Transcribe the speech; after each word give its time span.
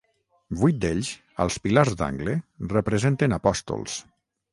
Vuit 0.59 0.77
d'ells, 0.85 1.09
als 1.45 1.57
pilars 1.65 1.93
d'angle, 1.99 2.35
representen 2.71 3.37
apòstols. 3.39 3.99